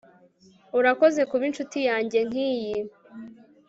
[0.79, 2.73] urakoze kuba inshuti yanjye nkiyi